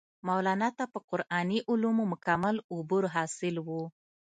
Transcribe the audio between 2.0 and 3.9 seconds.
مکمل عبور حاصل وو